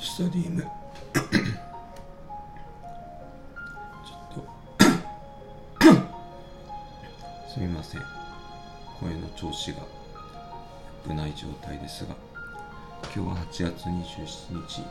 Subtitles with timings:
[0.00, 0.62] スタディーム。
[1.12, 1.22] ちょ
[4.24, 4.44] っと。
[7.52, 8.20] すみません。
[9.00, 9.84] 声の調子が良
[11.08, 12.14] くない状態ですが
[13.14, 14.82] 今日は8月27日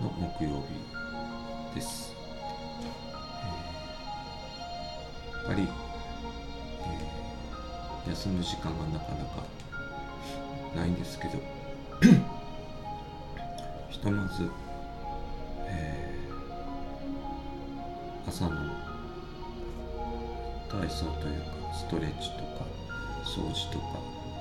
[0.00, 0.08] の
[0.38, 2.14] 木曜日です、
[3.44, 9.44] えーやっぱり、えー休む時間がなかなか
[10.74, 11.38] ないんですけど
[14.00, 14.50] ひとまず、
[15.66, 16.30] えー
[18.26, 18.50] 朝の
[20.70, 22.64] 体操というかストレッチとか
[23.24, 23.84] 掃除とか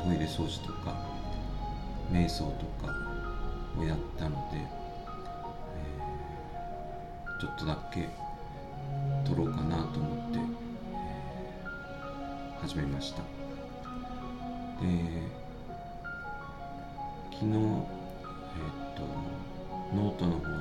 [0.05, 0.95] トイレ掃除とか
[2.09, 2.93] 瞑想とか
[3.77, 8.07] をやったので、えーちょっとだけ
[9.27, 13.17] 撮ろうかなと思って、えー始めました。
[13.19, 13.23] で
[17.31, 17.57] 昨日えー
[18.95, 19.38] と
[19.93, 20.51] ノートの方に、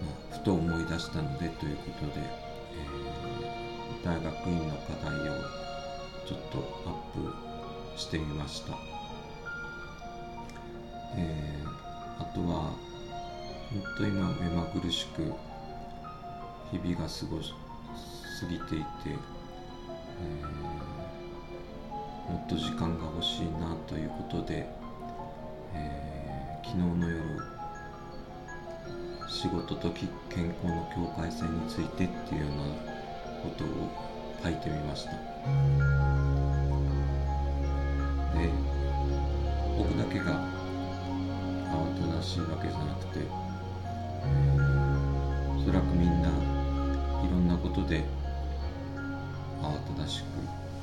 [0.00, 5.32] まふと思い出したのでということで、えー大学院の課題を
[6.26, 6.94] ちょっとアッ
[7.94, 8.76] プしてみました、
[11.16, 11.68] えー
[12.20, 12.72] あとは
[13.70, 15.32] 本当今目まぐるしく
[16.70, 17.52] 日々が過ごし
[18.40, 20.44] 過ぎていて、えー
[22.30, 24.66] もっと時間が欲しいなということで、
[25.74, 27.22] えー昨日の夜
[29.28, 30.08] 仕事と健
[30.62, 32.64] 康の境界線についてっていうような
[33.42, 33.68] ことを
[34.42, 35.10] 書いてみました。
[35.12, 35.18] で
[39.78, 40.40] 僕だけが
[41.70, 44.74] 慌ただしいわけじゃなくて、えー
[45.56, 46.32] おそらくみんない
[47.30, 48.04] ろんなことで
[49.62, 50.24] 慌ただしく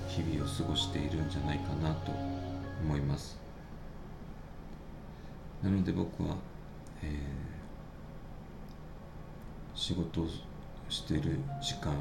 [0.07, 2.11] 日々を過ごしているんじゃないかなと
[2.83, 3.37] 思います。
[5.63, 6.35] なので僕は、
[7.03, 7.51] えー
[9.73, 10.27] 仕事を
[10.89, 11.95] してる時間っ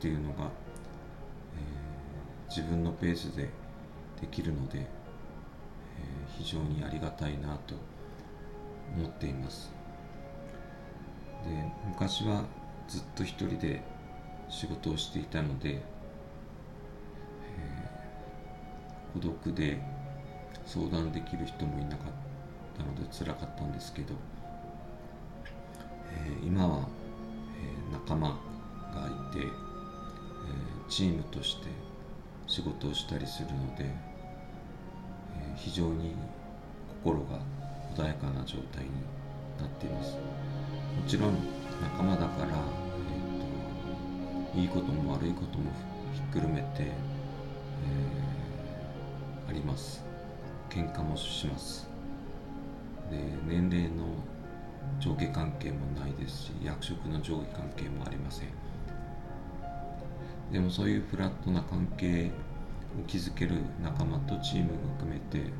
[0.00, 0.50] ていうのが、えー
[2.48, 3.48] 自分のペースで
[4.20, 4.86] できるので、えー
[6.38, 7.74] 非常にありがたいなと
[8.96, 9.70] 思っています。
[11.44, 11.50] で
[11.86, 12.44] 昔は
[12.88, 13.82] ずっと一人で
[14.48, 15.82] 仕事をしていたので、えー
[19.12, 19.78] 孤独で
[20.66, 21.98] 相談できる人もいなかっ
[22.76, 24.14] たので辛かったんですけど、
[26.12, 26.88] えー今は、
[27.60, 28.34] えー仲間が
[29.30, 29.52] いて、えー
[30.88, 31.68] チームとして
[32.46, 33.94] 仕事をしたりするので、え
[35.56, 36.14] 非常に
[37.02, 37.38] 心が
[37.94, 38.90] 穏やかな状態に
[39.58, 40.12] なっています。
[40.12, 40.18] も
[41.06, 41.34] ちろん
[41.80, 45.70] 仲間だから、えーといいことも悪いことも
[46.12, 50.11] ひっくるめて、えーあります。
[50.72, 51.86] 喧嘩もします。
[53.10, 54.06] で年齢の
[54.98, 58.48] 上下関係もないですし役職の上下関係もありません。
[60.50, 62.30] でもそういうフラットな関係
[62.98, 65.50] を築ける仲間とチームを含めて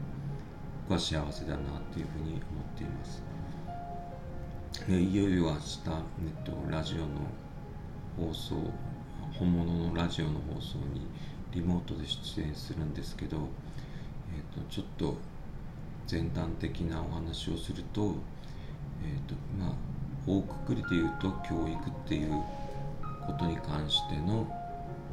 [0.88, 2.42] 僕は幸せだなというふうに思っ
[2.76, 3.22] ています。
[4.88, 7.06] でいよいよ明日、えっと、ラジオの
[8.16, 8.56] 放送
[9.38, 11.06] 本物のラジオの放送に
[11.52, 13.48] リモートで出演するんですけど、
[14.36, 15.16] えっと、ちょっと
[16.10, 18.16] 前段的なお話をすると,、
[19.04, 19.74] えっとまあ、
[20.26, 22.42] 大くくりで言うと教育っていう
[23.26, 24.46] ことに関しての、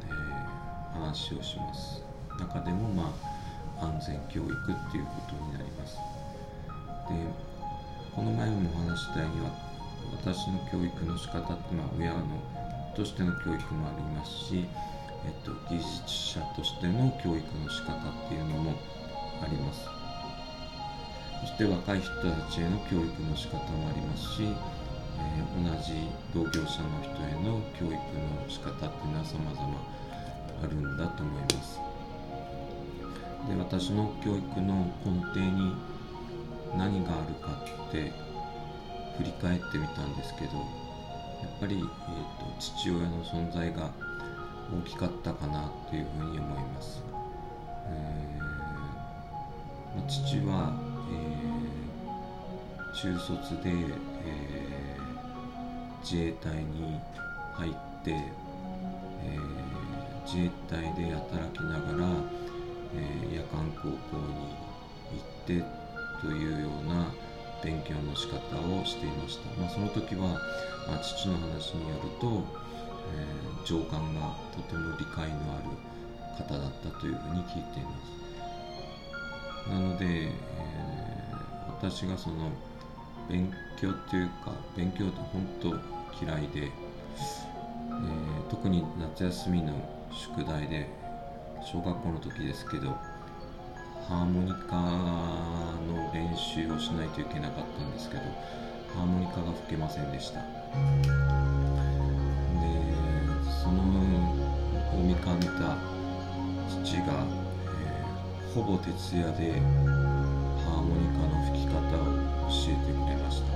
[0.04, 0.60] えー
[0.92, 2.02] 話をします。
[2.38, 3.12] 中でも、ま
[3.80, 5.96] あ、安全教育っていうことになります。
[7.08, 7.14] で
[8.14, 9.50] この前もお話ししたようには
[10.12, 12.22] 私の教育の仕方って、まあ、親の
[12.94, 14.64] としての教育もありますし、
[15.24, 18.74] えっと、技術者としての教育の仕方っていうのも
[19.42, 19.88] あります。
[21.40, 27.98] そして若い人たちへの教育の仕方もありますし、えー同じ同業者の人への教育の
[28.48, 30.00] 仕方っていうのは様々
[30.62, 31.80] あるんだと思います。
[33.48, 35.74] で私の教育の根底に
[36.76, 38.12] 何があるかって
[39.16, 41.90] 振り返ってみたんですけどやっぱり、えー、と
[42.58, 43.90] 父親の存在が
[44.72, 47.02] 大きかったかなというふうに思います、
[47.88, 48.49] えー
[50.06, 50.72] 父は、
[51.10, 51.80] えー
[52.92, 55.00] 中卒で、えー
[56.02, 56.98] 自衛隊に
[57.54, 57.72] 入っ
[58.02, 59.40] て、えー
[60.26, 62.06] 自衛隊で働きながら、
[62.94, 64.56] え夜間高校に
[65.12, 65.64] 行って
[66.20, 67.12] というような
[67.62, 70.40] 勉強の仕方をしていました、まあ、その時は、
[70.86, 72.44] まあ、父の話によると、
[73.12, 75.64] えー上官がとても理解のある
[76.44, 78.29] 方だったというふうに聞いています。
[79.68, 82.50] なので、えー、私がその
[83.28, 85.68] 勉強っていうか勉強って本当
[86.24, 89.72] 嫌いで、えー、特に夏休みの
[90.12, 90.88] 宿題で
[91.62, 92.90] 小学校の時ですけど
[94.08, 94.76] ハーモニカ
[95.86, 98.22] の練習をしないといけなかったんですけど
[98.94, 100.40] ハーモニカが吹けませんでした。
[100.40, 100.46] で
[103.62, 103.82] その
[104.92, 105.76] を見かねた
[106.84, 107.24] 父が、
[108.54, 112.04] ほぼ徹夜でハーモニカの吹き方を
[112.48, 113.52] 教えてくれました。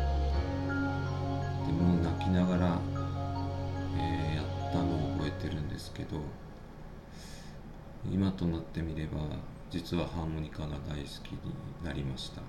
[1.67, 2.79] でも泣きながら、
[3.99, 6.20] えー、やったのを覚えてるんですけど
[8.08, 9.19] 今となってみれば
[9.69, 11.41] 実はハーモニカが大好きに
[11.85, 12.41] なりました。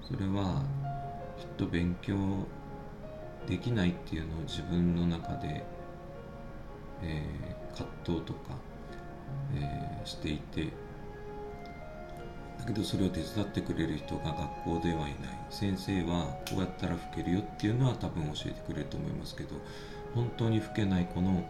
[0.00, 0.62] それは
[1.40, 2.14] きっと勉強
[3.48, 5.64] できないっていうのを自分の中で、
[7.02, 8.54] えー、葛藤とか、
[9.56, 10.68] えー、していて
[12.64, 14.32] だけどそれを手伝ってくれる人が
[14.64, 15.12] 学校ではいない。
[15.50, 19.50] 先生はこうやったら吹けるよっていうのは多分教えてくれると思いますけど
[20.14, 21.44] 本当に吹けない子の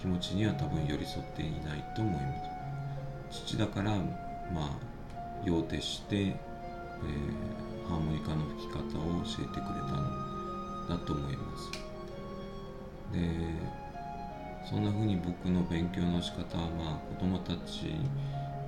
[0.00, 2.20] 気持ちには多分寄り添っていないと思いま
[3.32, 3.44] す。
[3.48, 3.98] 父だからま
[4.56, 4.70] あ
[5.44, 11.70] 用徹して、えー、ハーモニカの吹き方を教えてくれたんだと思います。
[13.12, 13.18] で
[14.70, 17.94] そんな風に僕の勉強の仕方はまあ子供たち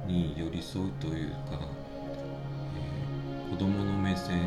[0.08, 1.60] に寄り添うというか、
[3.54, 4.40] えー、子供の目線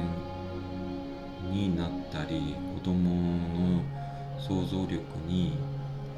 [1.51, 3.83] になったり子供の
[4.37, 5.57] 想像力に、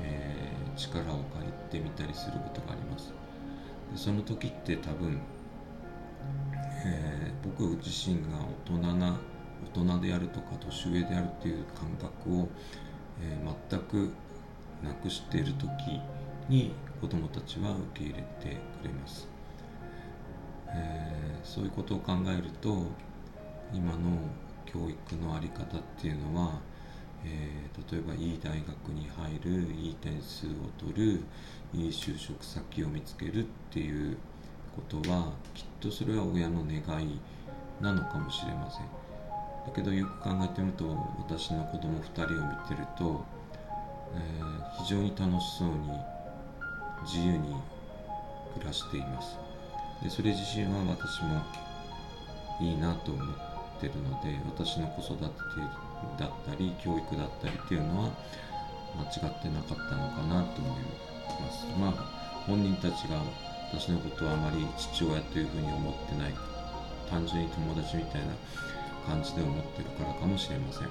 [0.02, 3.14] えー、力を借りてみたりすることがあります。
[3.92, 5.20] でその時って多分、
[6.86, 9.20] えー、僕自身が大人な
[9.76, 12.48] 大人であるとか年上であるっていう感覚を、
[13.22, 14.12] えー、全く
[14.84, 15.70] なくしている時
[16.48, 19.28] に子どもたちは受け入れてくれます、
[20.75, 22.86] えー、そういうことを考えると
[23.74, 24.18] 今の
[24.66, 26.60] 教育の在り方っていうのは
[27.25, 31.21] えー、例えばいい大学に入るいい点数を取る
[31.74, 34.18] いい就職先を見つけるっていう
[34.75, 37.19] ことはきっとそれは親の願い
[37.81, 38.86] なのかもしれません。
[39.66, 40.86] だけどよく考えてみると
[41.18, 43.25] 私の子供2人を見てると、
[44.16, 45.89] えー、非常に楽しそうに
[47.04, 47.56] 自由に
[48.54, 49.49] 暮らしています。
[50.04, 51.42] でそれ自身は私も
[52.62, 53.28] いいなと思っ
[53.80, 55.25] てるので私の子育て
[56.18, 58.12] だったり教育だったりっていうのは
[58.98, 60.81] 間違ってなかったのかなと思い
[61.42, 61.66] ます。
[61.80, 61.92] まあ
[62.48, 63.22] 本人たちが
[63.72, 66.34] 私のことはあまり父親というふうに思ってない
[67.10, 68.28] 単純に友達みたいな
[69.06, 70.88] 感じで思ってるからかもしれません。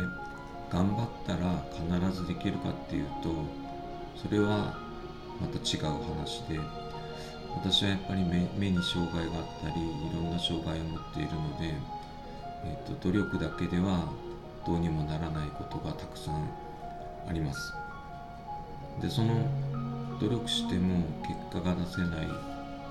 [0.70, 3.30] 頑張ったら必ずできるかっていうと
[4.16, 4.74] それは
[5.40, 5.84] また違う
[6.16, 6.58] 話で
[7.54, 11.74] 私はやっぱり目に障害があったりいろんな障害を持っているので
[12.64, 14.08] えーと、努力だけでは
[14.64, 16.48] どうにもならないことがたくさん
[17.28, 17.72] あります。
[19.00, 19.34] でその
[20.20, 22.28] 努力しても結果が出せない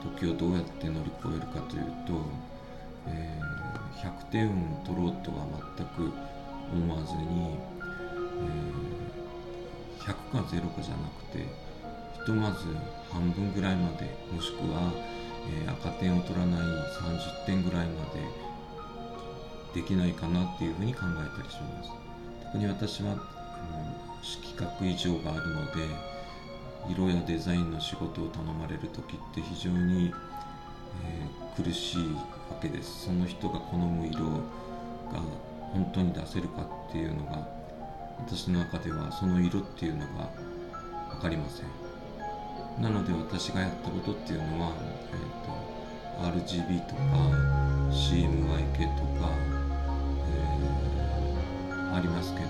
[0.03, 2.13] 時をどうやって乗り越えるかというと、
[3.07, 4.51] えー、100点を
[4.83, 5.45] 取ろうとは
[5.77, 6.11] 全く
[6.73, 7.55] 思わずに、
[8.39, 11.45] えー、100か0かじゃなくて
[12.25, 12.65] とまず
[13.11, 14.91] 半分ぐらいまでもしくは、
[15.63, 21.89] えー、赤点を取らない30点ぐらいまでできないかなっていうふうに考えたりします。
[22.43, 23.19] 特に私は、うん、
[24.21, 25.71] 色覚異常があるので
[26.89, 30.11] 色やデザインの仕事を頼まれる時って非常に、
[31.05, 33.05] えー、苦しいわけです。
[33.05, 34.31] その人が好む色が
[35.73, 37.47] 本当に出せるかっていうのが
[38.19, 40.29] 私の中ではその色っていうのが
[41.11, 41.90] 分かりません。
[42.81, 44.73] なので私がやったことっていうのは、
[45.13, 47.01] えーと、RGB とか
[47.91, 49.29] CMYK とか
[50.27, 52.47] えありますけど、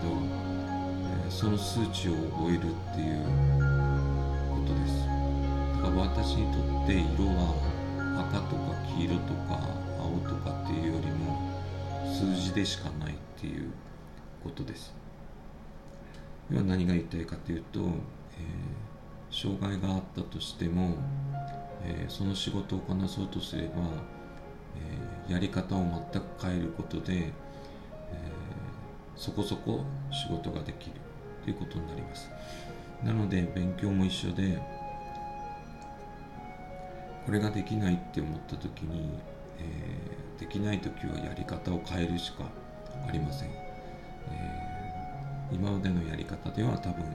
[1.25, 3.25] えー、その数値を覚えるっていう
[4.49, 5.05] ことです。
[5.75, 7.53] だから私にとって色は
[8.29, 9.59] 赤とか黄色とか
[9.99, 11.41] 青とかっていうよりも
[12.05, 13.69] 数字でしかないっていう
[14.43, 14.93] ことです。
[16.49, 17.85] では何が言いたいかというと、えー、
[19.31, 20.95] 障害があったとしても、
[21.83, 23.69] えー、その仕事をこなそうとすれば、
[25.27, 27.31] えー、やり方を全く変えることで、え
[29.15, 30.95] そこそこ仕事ができる
[31.43, 32.29] ということになります。
[33.03, 34.61] なので勉強も一緒で
[37.25, 39.11] これができないって思った時に、
[39.59, 42.45] え、できない時はやり方を変えるしか
[43.07, 43.59] ありません、え、
[45.51, 47.05] 今までのやり方では多分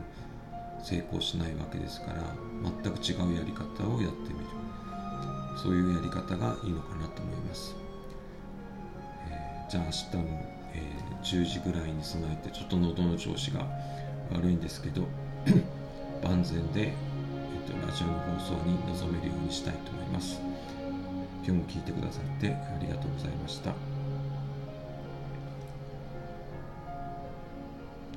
[0.86, 2.22] 成功しないわけですから
[2.62, 4.46] 全く違うやり方をやってみる。
[5.56, 7.74] そういうやり方がいいのかなと思います、
[9.28, 13.66] えー、じゃあ明日も、えー、10時ぐらいに備えてちょっと喉の調子が
[14.30, 15.02] 悪いんですけど
[16.22, 20.40] 万全で、えーと、ラジオの放送に臨めるようにしたいと思います。
[21.44, 23.95] 今日も聞いてくださってありがとうございました。